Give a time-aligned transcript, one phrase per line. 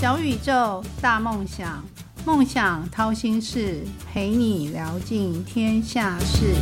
[0.00, 1.84] 小宇宙，大梦想，
[2.24, 6.54] 梦想掏心事，陪你聊尽天下事。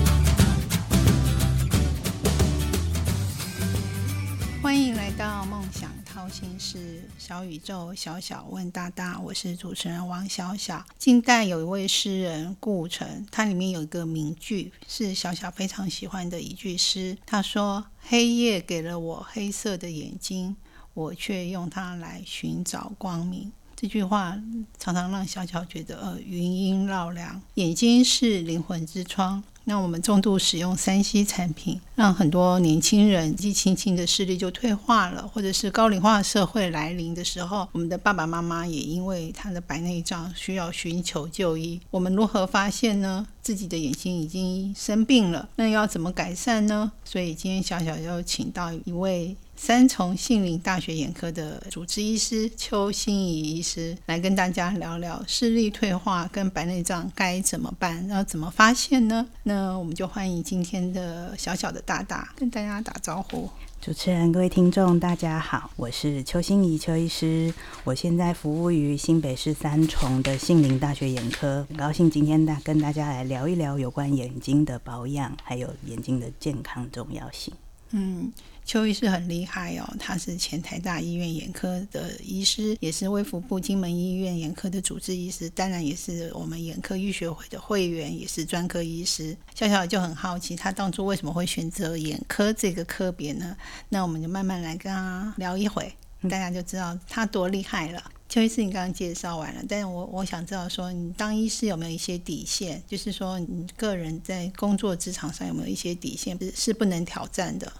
[4.62, 10.82] 欢迎来到梦想掏心事，小宇宙，小小问大大，我是主持人王小小。
[10.96, 20.56] 近代有一位诗人顾城，他里面有一个名句是小小非常喜欢的一句诗，他说：“黑夜给了我黑色的眼睛。”
[20.96, 23.52] 我却用它来寻找光明。
[23.76, 24.34] 这句话
[24.78, 27.42] 常常让小小觉得，呃，余音绕梁。
[27.56, 29.44] 眼睛是灵魂之窗。
[29.68, 41.80] 那我们重度使用三 C 产品，让很多年轻人记轻轻的视力就退化了，或者是高龄化社会来临的时候，我们的爸爸妈妈也因为他的白内障需要寻求就医。
[41.90, 43.26] 我们如何发现呢？
[43.42, 46.92] 自己的眼睛已经生病了，那要怎么改善呢？
[47.04, 49.36] 所以今天小小就请到一位。
[49.56, 59.26] 三重杏林大学眼科的主治医师邱心怡医师来跟大家聊聊视力退化跟白内障该怎么办，然后怎么发现呢？
[59.44, 63.48] 那我们就欢迎今天的小小的大大跟大家打招呼。
[63.80, 67.52] 主持人、各位听众，大家好，我是邱心怡邱医师，
[67.84, 77.54] 我现在服务于新北市三重的杏林大学眼科，很高兴今天大跟大家来聊一聊有关眼睛的保养，还有眼睛的健康重要性。
[77.90, 78.30] 嗯。
[78.66, 89.36] 邱医师很厉害哦，他是前台大医院眼科的医师，也是微服部金门医院眼科的主治医师，当然也是我们眼科医学会的会员，也是专科医师。
[89.54, 93.56] 笑笑就很好奇，他当初为什么会选择眼科这个科别呢？
[93.88, 98.02] 那我们就慢慢来跟他聊一回，大家就知道他多厉害了。
[98.28, 102.82] 邱医师，你刚刚介绍完了，但是我我想知道说，你当医师有没有一些底线？
[102.88, 107.72] 就是说，你个人在工作职场上有没有一些底线是是不能挑战的？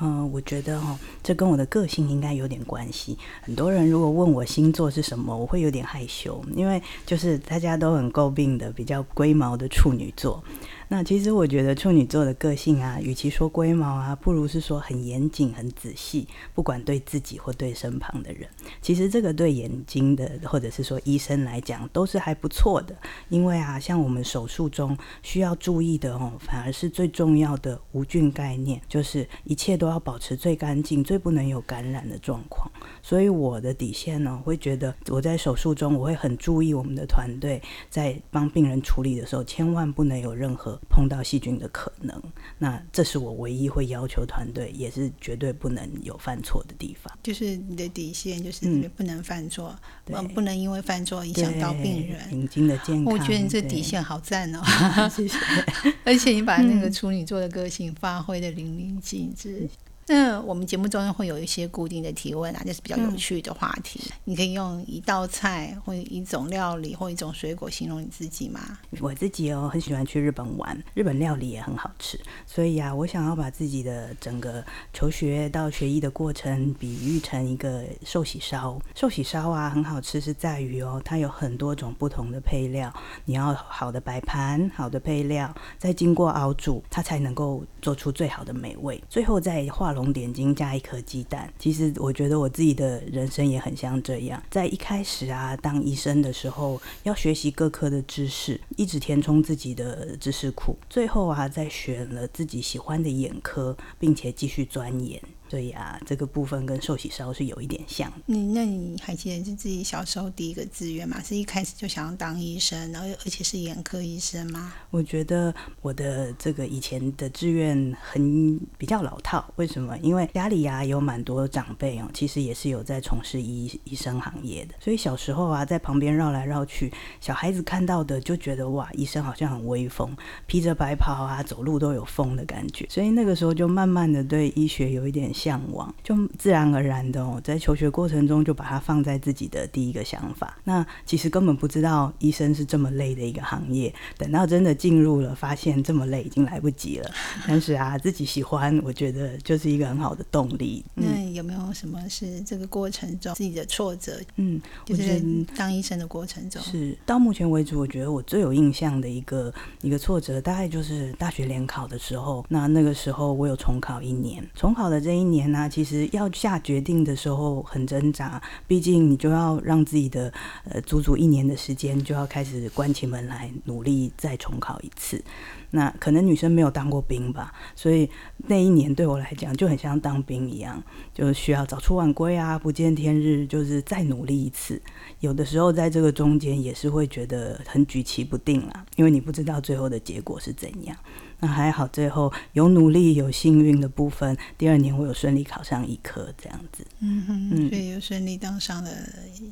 [0.00, 3.18] 嗯，我觉得哈，这跟我的个性应该有点关系。
[3.42, 10.42] 很多人如果问我星座是什么，我会有点害羞，因为就是大家都很诟病的比较龟毛的处女座。
[10.90, 18.48] 那其实我觉得处女座的个性啊，与其说龟毛啊，不如是说很严谨、很仔细，不管对自己或对身旁的人。
[18.80, 22.96] 其实这个对眼睛的，或者是说医生来讲，都是还不错的。
[23.28, 32.70] 因为啊，像我们手术中需要注意的哦，反而是最重要的无菌概念，就是一切都要保持最干净、最不能有感染的状况。
[33.02, 37.60] 所以我的底线呢，会觉得我在手术中，我会很注意我们的团队
[37.90, 40.77] 在帮病人处理的时候，千万不能有任何。
[40.88, 42.20] 碰到细菌的可能，
[42.58, 47.12] 那这是我唯一会要求团队，也是绝对不能有犯错的地方。
[47.22, 49.74] 就是你的底线，就是你不能犯错，
[50.06, 53.12] 嗯，不能因为犯错影响到病人眼睛的健康。
[53.12, 54.62] 我觉得你这底线好赞哦，
[55.08, 55.36] 谢谢。
[56.04, 59.68] 而且你把那个处女座的个性发挥的淋漓尽致。
[60.10, 64.00] 那我们节目中会有一些固定的提问啊，就是比较有趣的话题。
[64.24, 68.78] 你可以用一道菜或一种料理或一种水果形容你自己吗？
[69.00, 72.18] 我自己哦，很喜欢去日本玩，日本料理也很好吃。
[72.46, 74.64] 所以啊，我想要把自己的整个
[74.94, 78.80] 求学到学医的过程比喻成一个寿喜烧。
[78.94, 82.90] 寿喜烧啊，很好吃是在于哦，它有很多种不同的配料，
[83.26, 88.98] 你要好的摆盘、好的配料，再经过熬煮，它才能够做出最好的美味。
[89.10, 89.97] 最后再画。
[89.98, 94.42] 红点睛加一颗鸡蛋，其实我觉得我自己的人生也很像这样。
[94.50, 105.20] 在一开始啊，当医生的时候，要学习各科的知识，一直填充自己的知识库，最后啊，再选了自己喜欢的眼科，并且继续钻研。
[105.48, 108.12] 对呀，这个部分跟寿喜烧是有一点像。
[108.26, 111.22] 你那你还记得是自己小时候第一个志愿吗？
[111.22, 114.74] 是一开始就想要当医生，然后而且是眼科医生吗？
[114.90, 119.50] 我觉得我的这个以前的志愿很比较老套。
[119.56, 119.96] 为什么？
[119.98, 126.92] 因为家里呀有蛮多长辈哦，其实也是有在从事医医生行业的，所以小时候啊在旁边绕来绕去，
[127.22, 130.14] 小孩子看到的就觉得哇，医生好像很威风，
[130.46, 132.86] 披着白袍啊，走路都有风的感觉。
[132.90, 135.32] 所以那个时候就慢慢的对医学有一点。
[135.38, 140.58] 向往就自然而然的哦，在求学过程中就把它放在自己的第一个想法。
[140.64, 147.08] 那其实根本不知道医生是这么累的一个行业，等到真的进入了，发现这么累已经来不及了。
[147.46, 150.84] 但是啊，自己喜欢，我觉得就是一个很好的动力。
[150.94, 154.20] 那有没有什么是这个过程中自己的挫折？
[154.36, 155.22] 嗯，就是
[155.56, 162.44] 当医生的过程中，是到目前为止，我觉得我最有印象的一个一个挫折，大概就是大学联考的时候。
[162.48, 165.27] 那那个时候我有重考一年，重考的这一。
[165.30, 170.32] 年呢，其实要下决定的时候很挣扎，毕竟你就要让自己的
[170.68, 175.22] 呃足足一年的时间就要开始关起门来努力再重考一次。
[175.70, 178.08] 那可能女生没有当过兵吧，所以
[178.46, 180.82] 那一年对我来讲就很像当兵一样，
[181.12, 184.80] 就需要早出晚归啊，不见天日，就是再努力一次。
[185.20, 190.96] 有的时候在这个中间也是会觉得很举棋不定啦，因为你不知道最后的结果是怎样。
[191.40, 196.86] 那还好，最后有努力有幸运的部分，第二年我有顺利考上医科这样子。
[197.00, 198.90] 嗯哼，所以又顺利当上了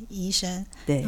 [0.08, 0.64] 医生。
[0.86, 1.04] 对。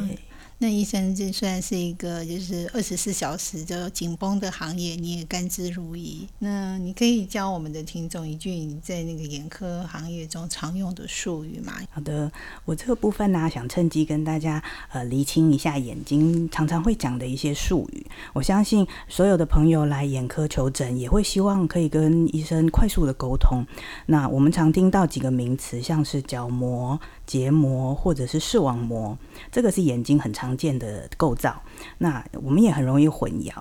[0.61, 6.27] 那医生这虽然是一个就是二十四小时就紧绷的行业，你也甘之如饴。
[6.41, 11.75] 那你可以教我们的听众一句你在那个眼科行业中常用的术语吗？
[11.93, 12.31] 好的，
[12.65, 14.61] 我这个部分呢，想趁机跟大家
[14.91, 18.05] 呃厘清一下眼睛常常会讲的一些术语。
[18.33, 23.65] 我相信所有的朋友来眼科求诊，也会希望可以跟医生快速的沟通。
[24.07, 26.99] 那我们常听到几个名词，像是角膜。
[27.29, 29.19] 结膜或者是视网膜，
[29.53, 31.63] 这个是眼睛很常常见的构造。
[31.99, 33.53] 那我们也很容易混淆。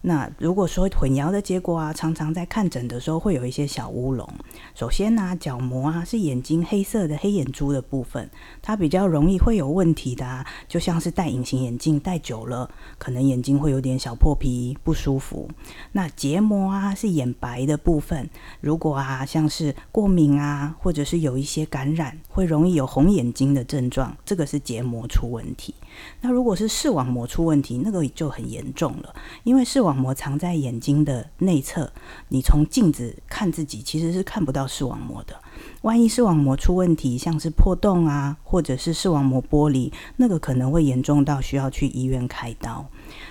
[0.00, 4.26] 那如果说混淆的结果啊，常常在看诊的时候会有一些小乌龙。
[4.74, 8.30] 首先呢，角膜啊是眼睛黑色的黑眼珠的部分，
[8.62, 10.30] 它比较容易会有问题的。
[10.30, 15.50] 啊，就像是戴隐形眼镜戴久了，可能眼睛会有点小破皮不舒服。
[15.90, 25.74] 那结膜啊是眼白的部分，如果啊像是过敏啊，或者是有一些感染，会容易有红眼睛的症状，这个是结膜出问题。
[26.20, 31.92] 那如果是视网膜出问题，那个就很严重了，因为视网膜藏在眼睛的内侧，
[32.28, 35.34] 你从镜子看自己其实是看不到视网膜的。
[35.82, 42.86] 万一视网膜出问题，像是破洞啊，或者是视网膜剥离，那个可能会严重到需要去医院开刀。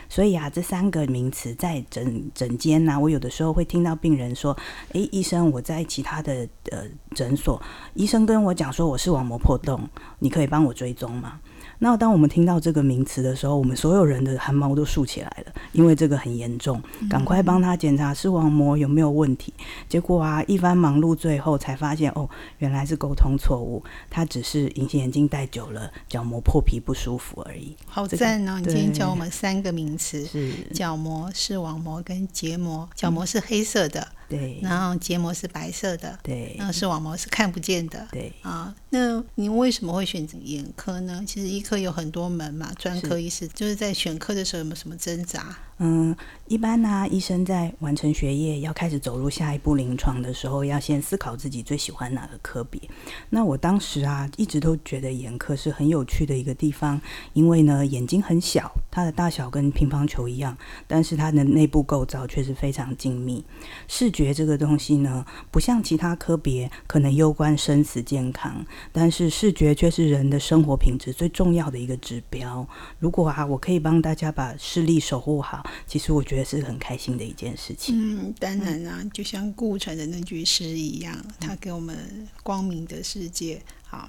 [0.08, 4.56] 所以啊，这三个名词在诊诊间呐，我有的时候会听到病人说
[4.94, 6.84] ：“诶，医生，我在其他的呃
[7.16, 7.62] 诊所，
[7.94, 9.88] 医生跟我讲说我视网膜破洞，
[10.20, 11.40] 你可以帮我追踪吗？”
[11.82, 19.54] 那当我们听到这个名词的时候，我们所有人的汗毛都竖起来了，因为这个很严重，赶快帮他检查视网膜有没有问题。
[19.88, 27.76] 结果啊，一番忙碌，最后才发现，哦，原来是沟通错误，他只是隐形眼镜戴久了，角膜破皮不舒服而已。
[27.88, 28.60] 好赞哦！
[28.60, 30.28] 你今天教我们三个名词：
[30.74, 32.88] 角膜、视网膜跟结膜。
[32.94, 34.06] 角膜是黑色的。
[34.30, 38.74] 对，然后结膜是白色的，对，然后视网膜是看不见的，对啊。
[38.92, 41.24] 那你为什么会选择眼科呢？
[41.26, 45.58] 其实医科有很多门嘛，专科医师就是在选科的时候有没有什么挣扎？
[45.82, 46.14] 嗯，
[46.50, 52.82] 一般呢，医生在完成学业要开始走入下一步临床的时候，要先思考自己最喜欢哪个科别。
[53.30, 57.00] 那我当时啊，一直都觉得眼科是很有趣的一个地方，
[57.32, 63.46] 因为呢，眼睛很小，它的大小跟乒乓球一样，但是它的内部构造却是非常精密。
[63.88, 72.68] 视觉这个东西呢，不像其他科别可能攸关生死健康，但是视觉却是人的生活品质最重要的一个指标。
[73.00, 75.64] 如果啊，我可以帮大家把视力守护好。
[75.88, 77.96] 其实我觉得是很开心的一件事情。
[77.98, 83.62] 嗯，当然啊，就像顾城的那句诗一样，他给我们光明的世界。
[83.84, 84.08] 好，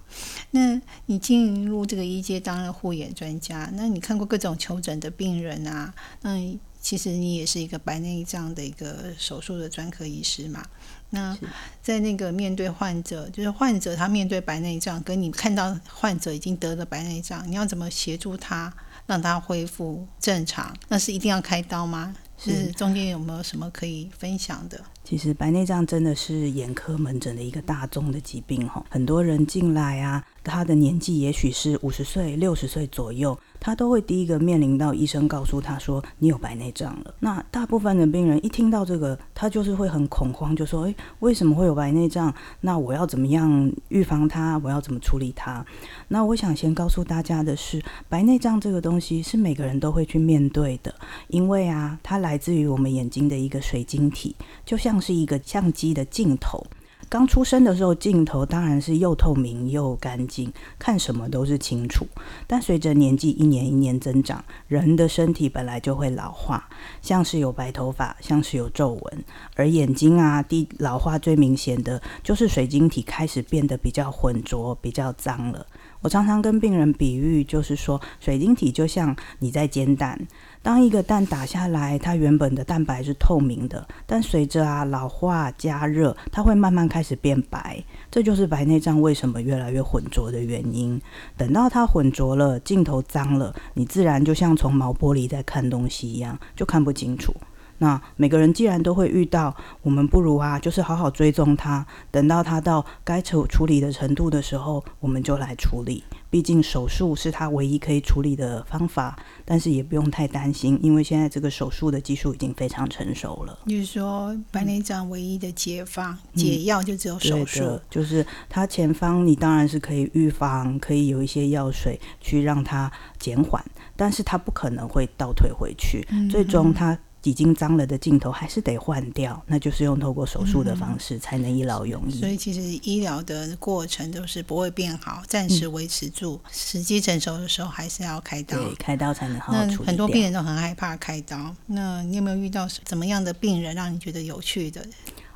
[0.50, 5.94] 那你进入这个医界当了护眼专家，那你看过各种求诊的病人啊？
[6.20, 6.36] 那
[6.82, 10.62] 其实你也是一个白内障的一个手术的专科医师嘛？
[11.08, 11.36] 那
[11.82, 18.72] 在那个面对患者，就是患者他面对白内障，跟你看到患者已经得了白内障，你要怎么协助他？
[19.10, 22.14] 让它恢复正常，那是一定要开刀吗？
[22.38, 24.80] 是中间有没有什么可以分享的？
[25.02, 33.36] 其实白内障真的是眼科门诊的一个大众的疾病哈，很多人进来啊，他的年纪也许是五十岁、六十岁左右。
[33.60, 37.14] 他都会第一个面临到医生告诉他说你有白内障了。
[37.20, 42.34] 那大部分的病人一听到这个，他就是会很恐慌，就说：“诶，为什么会有白内障？
[42.62, 44.58] 那我要怎么样预防它？
[44.64, 45.64] 我要怎么处理它？”
[46.08, 50.94] 那我想先告诉大家的是，白内障这个东西是每个人都会去面对的，
[51.28, 56.64] 因为啊，它来自于我们眼睛的一个水晶体，就像是一个相机的镜头。
[57.10, 62.06] 刚出生的时候，镜头当然是又透明又干净，看什么都是清楚。
[62.46, 66.68] 但随着年纪一年一年增长，人的身体本来就会老化，
[67.02, 69.24] 像是有白头发，像是有皱纹。
[69.56, 75.66] 而眼睛啊，第老化最明显的就是水晶体开始变得比较浑浊、比较脏了。
[76.02, 80.16] 我常常跟病人比喻，就是说水晶体就像你在煎蛋。
[80.62, 87.82] 当一个蛋打下来，它原本的蛋白是透明的，但随着啊老化加热，它会慢慢开始变白。
[88.10, 91.00] 这就是白内障为什么越来越浑浊的原因。
[91.36, 97.34] 等到它浑浊了，镜头脏了，你自然就像从毛玻璃在看东西一样，就看不清楚。
[97.80, 106.04] 那每个人既然都会遇到，我们不如啊，就是好好追踪他，等到他到该处处理的程度的时候，我们就来处理。
[106.28, 113.58] 毕竟手术是他唯一可以处理的方法，但是也不用太担心，因为现在这个手术的技术已经非常成熟了。
[113.66, 117.80] 就是说，白内障唯一的解方、解药就只有手术。
[117.90, 123.64] 就是它前方你当然是可以预防，可以有一些药水去让它减缓，
[123.96, 126.96] 但是它不可能会倒退回去，最终它。
[127.22, 132.18] 已经脏了的镜头还是得换掉，那就是用透过手术的方式才能一劳永逸。
[132.18, 138.56] 所以其实医疗的过程都是不会变好，暂时维持住，时机成熟的时候还是要开刀。
[138.56, 139.88] 对，开刀才能好好处理。
[139.88, 144.86] 很多病人都很害怕开刀，那你有没有遇到怎么样的病人让你觉得有趣的？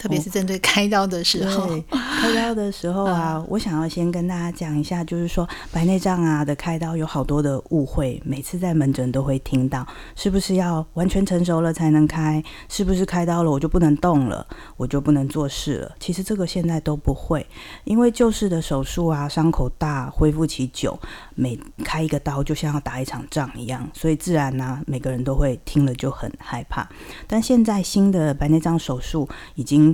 [0.04, 12.44] 特别是针对开刀的时候，开刀的时候啊， 我想要先跟大家讲一下，就是说白内障啊的开刀有好多的误会，每次在门诊都会听到，是不是要完全成熟了才能开？
[12.68, 14.46] 是不是开刀了我就不能动了，
[14.76, 15.92] 我就不能做事了？
[15.98, 17.46] 其实这个现在都不会，
[17.84, 21.00] 因为旧式的手术啊，伤口大，恢复期久，
[21.34, 26.86] 每开一个刀就像要打一场仗一样，所以自然呢，每个人都会听了就很害怕。
[27.26, 29.93] 但现在新的白内障手术已经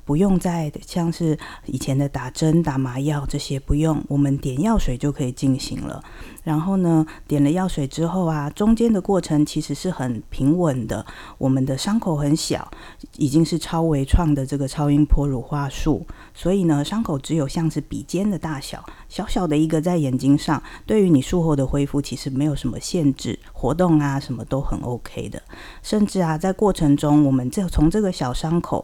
[0.11, 6.03] 不用再像是以前的打针、打麻药这些不用，我们点药水就可以进行了。
[6.43, 11.05] 然后呢，点了药水之后啊，中间的过程其实是很平稳的。
[11.37, 12.69] 我们的伤口很小，
[13.15, 25.41] 已经是超微创的这个超音波乳化术，所以呢，伤口只有像是笔尖的大小，小小的一个在眼睛上，对于你术后的恢复其实没有什么限制，活动啊什么都很 OK 的。
[25.81, 28.83] 甚至啊，在过程中，我们这从这个小伤口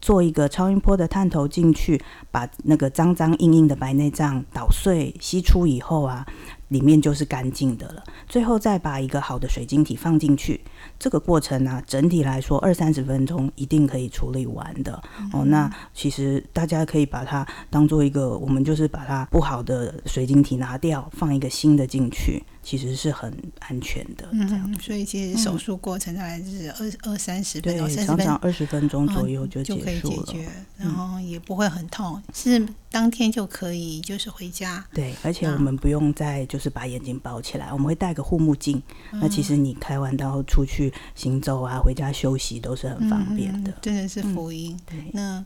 [0.00, 6.26] 做一个超音波的探头进去，把那个脏脏硬硬的白内障捣碎吸出以后啊。
[6.68, 10.58] 里面就是干净的了，最后再把一个好的水晶体放进去，
[10.98, 14.94] 这个过程呢，整体来说二三十分钟一定可以处理完的
[15.34, 15.44] 哦。
[15.44, 22.42] 那其实大家可以把它当做一个，我们就是把它不好的水晶体拿掉，放一个新的进去。
[22.62, 34.84] 其实是很安全的，嗯，所以其实手术过程大概是二二三十分钟，常常二十分钟左右就就可以解决，然后也不会很痛，是当天就可以就是回家。
[34.94, 38.80] 对，而且我们不用再就是把眼睛包起来，我们会戴个护目镜。
[39.10, 44.78] 那其实你开完刀出去行走啊，回家休息都是很方便的，真的是福音。
[44.86, 45.44] 对，那。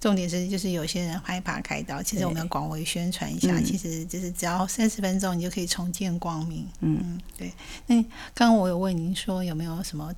[0.00, 6.66] 重点是，就是有些人害怕开刀，其实我们要广为宣传一下，其实就是只要三十分钟，你就可以重见光明。
[6.80, 7.52] 嗯，对。
[7.86, 7.96] 那
[8.34, 10.14] 刚刚我有问您说，有没有什么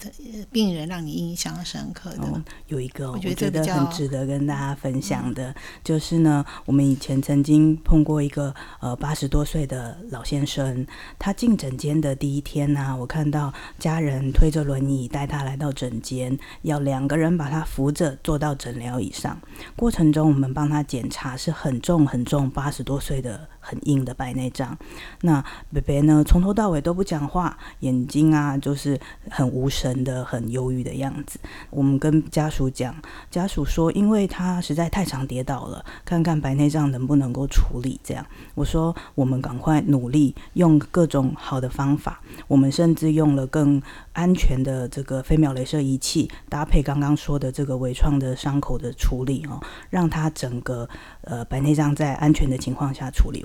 [0.53, 2.43] 病人让你印象深刻的？
[2.67, 10.87] 有一个，我觉得很值得跟大家分享的，就是呢，我们以前曾经碰过一个呃八十多岁的老先生，
[11.19, 19.41] 他进诊间的第一天呢，我看到家人推着轮椅带他来到诊间，要两个人把他扶着坐到诊疗椅上。
[19.77, 23.49] 过程中，我们帮他检查是很重很重，八十多岁的。
[23.61, 24.77] 很硬的白内障，
[25.21, 26.25] 那北北呢？
[26.27, 28.99] 从头到尾都不讲话，眼睛啊，就是
[29.31, 31.39] 很无神的、很忧郁的样子。
[31.69, 32.95] 我们跟家属讲，
[33.31, 38.01] 家属说，因为他实在太常跌倒了，看看白内障能不能够处理。
[38.03, 38.25] 这样，
[38.55, 42.21] 我说我们赶快努力，用各种好的方法。
[42.49, 43.83] 我们甚至用了更
[44.15, 50.89] 安全的这个飞秒镭射仪器，搭配刚刚说的这个微创的伤口的处理哦，让他整个
[51.23, 53.45] 呃白内障在安全的情况下处理。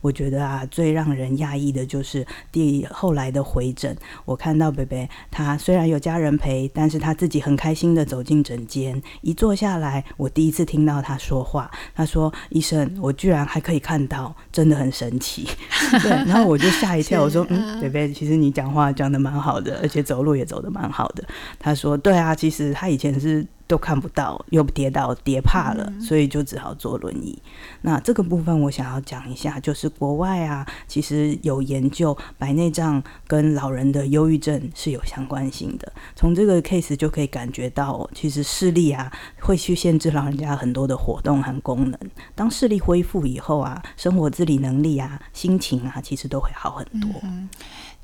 [0.00, 3.96] 我觉得啊，最让人压抑的就是第后来的回诊。
[4.24, 11.70] 我看到北北，他虽然有家人陪，但是他自己很开心的走进诊间，一坐下来，我第一次听到他说话。
[11.94, 15.48] 他说：“医生，我居然还可以看到，真的很神奇。
[16.02, 21.24] ”对，然后我就吓一跳，我说： “嗯，北北，其实你讲话讲的蛮好的，而且走路也走的蛮好的。”
[21.58, 27.38] 他说：“对啊，其实他以前是。”都看不到，又跌倒跌怕了，所以就只好坐轮椅。
[27.80, 35.90] 那这个部分我想要讲一下，就是国外啊，其实有研究白内障跟老人的忧郁症是有相关性的。
[36.14, 41.98] 从这个 case 就可以感觉到，其实视力啊会去限制老人家很多的活动和功能。
[42.34, 47.10] 当视力恢复以后啊，生活自理能力啊、心情啊，其实都会好很多。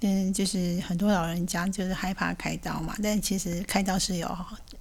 [0.00, 4.28] 嗯，就是很多老人家就是害怕开刀嘛，但其实开刀是有。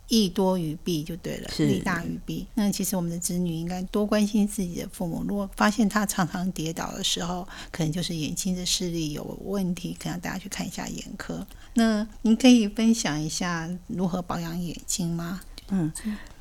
[0.10, 2.46] 益多于弊就对了，利大于弊。
[2.56, 5.24] 那其实我们的子女应该多关心自己的父母。
[5.28, 11.46] 如果发现他常常跌倒的时候，可能就是眼睛的视力有问题，可能大家去看一下眼科。
[11.76, 15.40] 那您可以分享一下如何保养眼睛吗？
[15.70, 15.92] 嗯。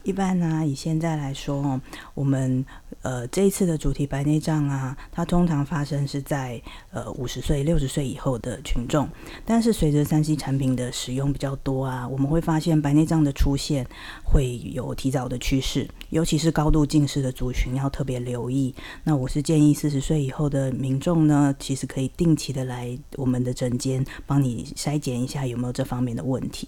[0.08, 1.78] 一般呢，以现在来说，
[2.14, 2.64] 我们
[3.02, 6.58] 呃这一次的主题白内障啊，它通常发生是在
[6.90, 9.06] 呃五十岁、六十岁以后的群众。
[9.44, 13.86] 但是随着三 C 产品的使用比较多啊，我们会发现白内障的出现
[14.24, 18.74] 会有提早的趋势，尤其是高度近视的族群要特别留意。
[19.04, 26.66] 那我是建议四十岁以后的民众呢，其实可以定期的来我们的诊间，帮你筛检一下有没有这方面的问题。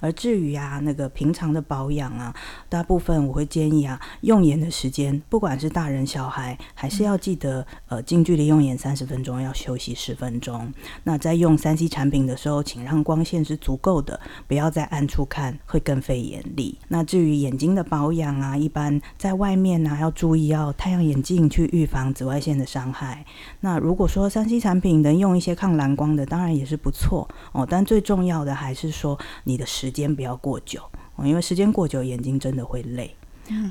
[0.00, 2.34] 而至于啊，那个平常的保养啊，
[2.78, 10.72] 大部分我会建议啊，用眼的时间，不管是大人小孩，还是要记得呃，近距离用眼三十分钟，要休息十分钟。
[11.02, 16.78] 那在用三 C 产品的时候，请让光线是足够的，不要在暗处看，会更费眼力。
[16.86, 23.24] 那至于眼睛的保养啊，一般在外面呢，要注意要太阳眼镜去预防紫外线的伤害。
[23.58, 27.66] 那如果说三 C 产品能用一些抗蓝光的，当然也是不错哦。
[27.68, 30.80] 但最重要的还是说你的时间不要过久
[31.18, 33.14] 哦，因为时间过久眼睛真的会累。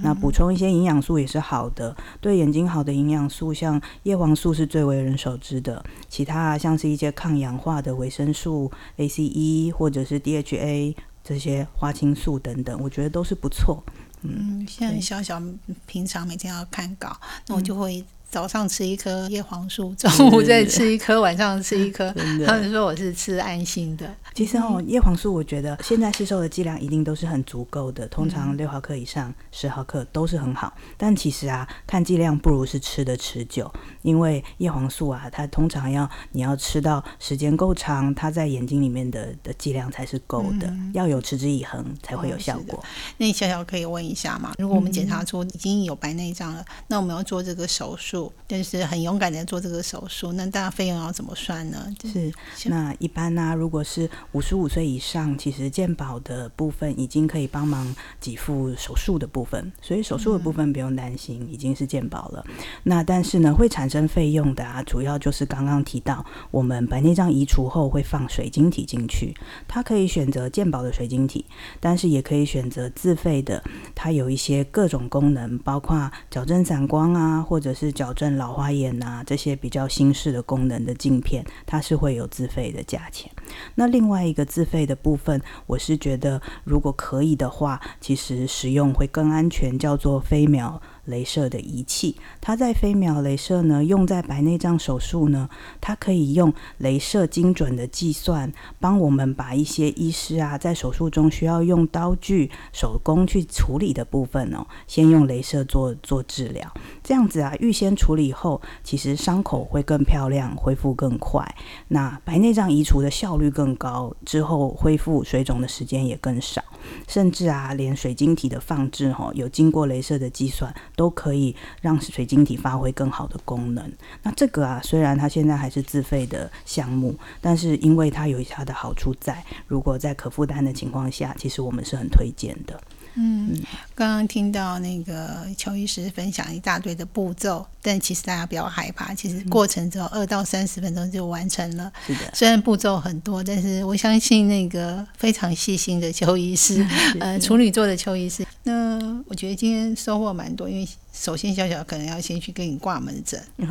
[0.01, 13.83] 那补充一些营养素也是好的，对眼睛好的营养素，像叶黄素是最为人熟知的，其他像是一些抗氧化的维生素 A、C、E 或者是 DHA 这些花青素等等，我觉得都是不错。
[14.23, 15.39] 嗯，像小小
[15.85, 17.15] 平常每天要看稿，
[17.47, 18.03] 那我就会。
[18.29, 22.11] 早上吃一颗叶黄素，中午再吃一颗，晚上吃一颗。
[22.45, 24.13] 他们说我是吃安心的。
[24.33, 30.73] 其实哦，叶黄素我觉得现在市售的剂量一定都是很足够的，通常六毫克以上、十毫克都是很好。
[30.97, 42.83] 但其实啊，看剂量不如是吃的持久，因为叶黄素啊，它通常要你要吃到时间够长，它在眼睛里面的的剂量才是够的，要有持之以恒才会有效果。
[43.17, 44.51] 那小小可以问一下嘛？
[44.59, 48.16] 如果我们检查出已经有白内障了，那我们要做这个手术？
[48.47, 51.85] 但是很勇敢的做这个手术，那大家费用要怎么算呢？
[52.03, 52.31] 是
[52.69, 62.45] 那一般呢，如果是五十五岁以上，其实健保的部分已经可以帮忙给付手术的部分，所以手术的部分不用担心，已经是健保了。
[62.83, 69.35] 那但是呢，会产生费用的啊，主要就是刚刚提到，我们白内障移除后会放水晶体进去，
[69.67, 71.45] 它可以选择健保的水晶体，
[71.79, 83.29] 但是也可以选择自费的，它有一些各种功能，包括矫正散光啊，或者是矫矫正老花眼啊，这些比较新式的功能的镜片，它是会有自费的价钱。
[83.75, 90.81] 那另外一个自费的部分，我是觉得如果可以的话，其实使用会更安全，叫做飞秒。
[91.07, 95.49] 镭射的仪器，它在飞秒镭射呢，用在白内障手术呢，
[95.79, 106.71] 它可以用镭射精准的计算，帮我们把一些医师啊在手术中需要用刀具、手工去处理的部分哦，先用镭射做做治疗，
[107.03, 111.55] 这样子啊，预先处理后，其实伤口会更漂亮，恢复更快，
[111.87, 116.61] 那白内障移除的效率更高，之后恢复水肿的时间也更少，
[117.07, 120.73] 甚至啊，连水晶体的放置哈，有经过镭射的计算。
[120.97, 123.89] 都可以让水晶体发挥更好的功能。
[124.23, 132.81] 那这个啊，虽然它现在还是自费的项目，但是因为它有它的好处在，如果在可负担的情况下，其实我们是很推荐的。
[133.19, 133.59] 嗯，
[133.95, 141.91] 刚刚听到那个邱医师分享一大堆的步骤，但其实大家不要害怕，其实过程只有二到三十分钟就完成了。
[142.05, 146.85] 是的，虽然步骤很多，但是我相信那个非常细心的邱医师，
[147.19, 148.45] 呃，处女座的邱医师。
[148.63, 150.87] 那我觉得今天收获蛮多，因为。
[151.19, 153.67] 首先，小小可能要先去给你挂门诊， 因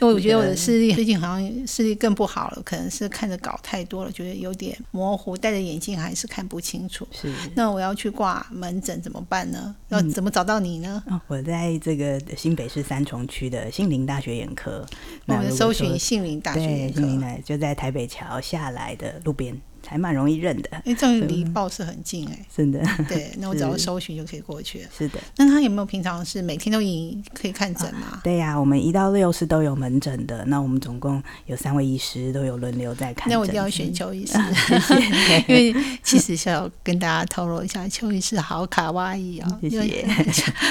[0.00, 7.06] 为我觉得我的视力最近好像视力更不好了，可能是看着稿太多了，觉得有点模糊，戴着眼镜还是看不清楚。
[7.12, 9.76] 是，那我要去挂门诊怎么办呢？
[9.90, 11.04] 要怎么找到你呢？
[11.28, 14.84] 我在这个新北市三重区的杏林大学眼科，
[15.26, 17.02] 我们搜寻杏林大学眼科，
[17.44, 19.54] 就在台北桥下来的路边。
[19.92, 22.80] 还蛮容易认的，因为这样离报社很近哎，真的。
[23.06, 24.88] 对，那我 只要搜寻就可以过去了。
[24.96, 28.20] 是的，那他有没有平常是每天都以可以看诊吗？
[28.24, 30.42] 对呀，我们一到六是都有门诊的。
[30.46, 33.28] 那我们总共有三位医师都有轮流在看。
[33.28, 34.38] 那我一定要选邱医师，
[35.46, 40.06] 因为其实是要跟大家透露一下，邱医师好卡哇伊啊，谢谢，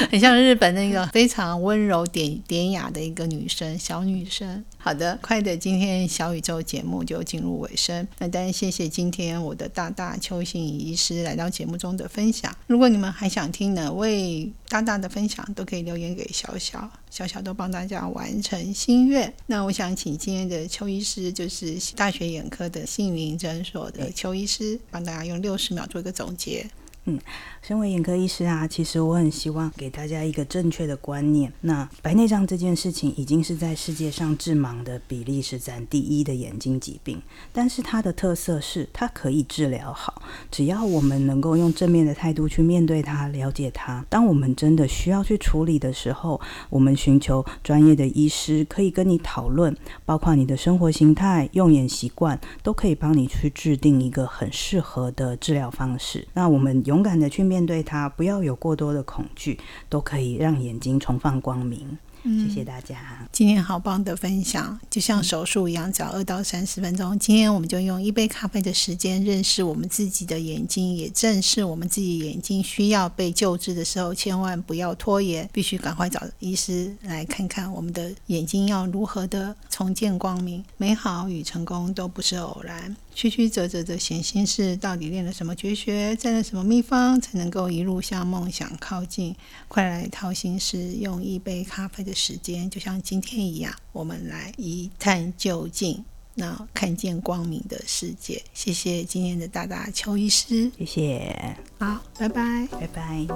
[0.10, 4.66] 很像日本那个非常温柔典典雅的一个女生，小女生。
[4.84, 8.08] 好的，快的，今天小宇宙节目就进入尾声。
[8.18, 12.52] 那当然，谢谢今天我的大大邱信医师来到节目中的分享。
[12.66, 19.32] 如果你们还想听哪位大大的分享，都可以留言给小小，小小都帮大家完成心愿。
[19.46, 26.68] 那我想请今天的邱医师，就是大学眼科的杏林诊所的邱医师，帮大家用六十秒做一个总结。
[27.06, 27.20] 嗯，
[27.64, 31.52] 身为眼科医师啊，其实我很希望给大家一个正确的观念。
[31.62, 37.20] 那白内障这件事情已经是在世界上致盲的比例是占第一的眼睛疾病，
[37.52, 44.06] 但是它的特色是它可以治疗好，只要我们能够用正面的态度去面对它、了解它。
[44.08, 56.28] 当我们真的需要去处理的时候，我们寻求专业的医师可以跟你讨论，包括你的生活形态、用眼习惯，都可以帮你去制定一个很适合的治疗方式。
[56.36, 56.80] 那我们。
[56.92, 61.98] 勇敢的去面对它，不要有过多的恐惧，都可以让眼睛重放光明。
[62.24, 67.18] 谢谢大家，今天好棒的分享，就像手术一样，只要二到三十分钟。
[67.18, 80.64] 今天我们就用一杯咖啡的时间认识我们自己的眼睛，也正是我们自己眼睛需要被救治的时候，千万不要拖延，必须赶快找医师来看看我们的眼睛要如何的重见光明。
[80.78, 82.96] 美好与成功都不是偶然。
[83.14, 89.36] 曲曲折折的显心事，到底练了什么绝学，占了什么秘方，才能够一路向梦想靠近？
[89.68, 96.04] 快来掏心事，用一杯咖啡的时间，就像今天一样，我们来一探究竟，
[96.36, 98.42] 那看见光明的世界。
[98.54, 103.28] 谢谢今天的大大邱医师，谢谢，好，拜拜，拜拜。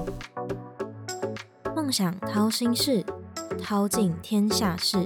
[1.76, 3.06] 梦想掏心事，
[3.62, 5.06] 掏尽天下事。